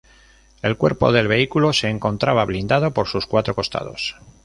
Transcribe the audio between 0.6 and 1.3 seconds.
El cuerpo del